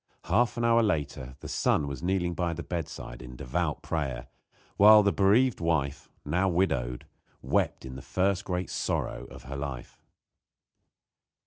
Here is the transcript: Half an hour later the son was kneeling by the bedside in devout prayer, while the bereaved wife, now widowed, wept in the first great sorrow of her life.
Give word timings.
Half 0.23 0.57
an 0.57 0.65
hour 0.65 0.81
later 0.81 1.35
the 1.41 1.47
son 1.47 1.85
was 1.87 2.01
kneeling 2.01 2.33
by 2.33 2.53
the 2.53 2.63
bedside 2.63 3.21
in 3.21 3.35
devout 3.35 3.83
prayer, 3.83 4.29
while 4.75 5.03
the 5.03 5.11
bereaved 5.11 5.59
wife, 5.61 6.09
now 6.25 6.49
widowed, 6.49 7.05
wept 7.43 7.85
in 7.85 7.95
the 7.97 8.01
first 8.01 8.43
great 8.43 8.71
sorrow 8.71 9.25
of 9.27 9.43
her 9.43 9.55
life. 9.55 10.01